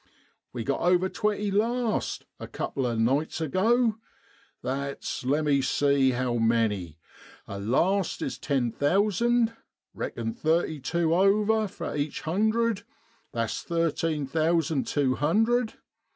[0.51, 3.97] We got over twenty last a couple o' nights ago,
[4.63, 6.97] that's, lemme see, how many?
[7.47, 9.55] A last is ten thousand;
[9.93, 11.09] reckin' NOVEMBER IN BROADLAND.
[11.11, 11.13] 127 thirty tew
[11.53, 12.81] over for every hundred,
[13.31, 15.75] that's thirteen thousand tew hundred.